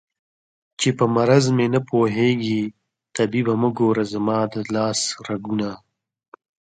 [0.79, 2.61] چې په مرض مې نه پوهېږې
[3.15, 5.69] طبيبه مه ګوره زما د لاس رګونه